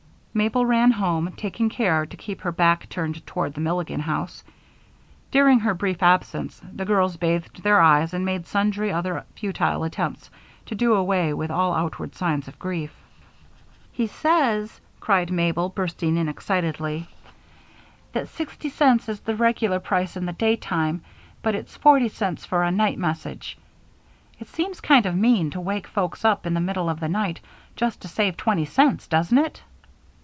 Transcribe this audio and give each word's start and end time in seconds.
Mabel 0.33 0.65
ran 0.65 0.91
home, 0.91 1.33
taking 1.35 1.67
care 1.67 2.05
to 2.05 2.15
keep 2.15 2.39
her 2.39 2.53
back 2.53 2.87
turned 2.87 3.27
toward 3.27 3.53
the 3.53 3.59
Milligan 3.59 3.99
house. 3.99 4.45
During 5.29 5.59
her 5.59 5.73
brief 5.73 6.01
absence, 6.01 6.61
the 6.73 6.85
girls 6.85 7.17
bathed 7.17 7.61
their 7.63 7.81
eyes 7.81 8.13
and 8.13 8.23
made 8.23 8.47
sundry 8.47 8.93
other 8.93 9.25
futile 9.35 9.83
attempts 9.83 10.29
to 10.67 10.73
do 10.75 10.93
away 10.93 11.33
with 11.33 11.51
all 11.51 11.73
outward 11.75 12.15
signs 12.15 12.47
of 12.47 12.57
grief. 12.59 12.93
"He 13.91 14.07
says," 14.07 14.79
cried 15.01 15.31
Mabel, 15.33 15.67
bursting 15.67 16.15
in 16.15 16.29
excitedly, 16.29 17.09
"that 18.13 18.29
sixty 18.29 18.69
cents 18.69 19.09
is 19.09 19.19
the 19.19 19.35
regular 19.35 19.81
price 19.81 20.15
in 20.15 20.25
the 20.25 20.31
daytime, 20.31 21.01
but 21.41 21.55
it's 21.55 21.75
forty 21.75 22.07
cents 22.07 22.45
for 22.45 22.63
a 22.63 22.71
night 22.71 22.97
message. 22.97 23.57
It 24.39 24.47
seems 24.47 24.79
kind 24.79 25.05
of 25.05 25.13
mean 25.13 25.49
to 25.51 25.59
wake 25.59 25.87
folks 25.87 26.23
up 26.23 26.45
in 26.45 26.53
the 26.53 26.61
middle 26.61 26.87
of 26.89 27.01
the 27.01 27.09
night 27.09 27.41
just 27.75 28.01
to 28.03 28.07
save 28.07 28.37
twenty 28.37 28.63
cents, 28.63 29.07
doesn't 29.07 29.37
it?" 29.37 29.61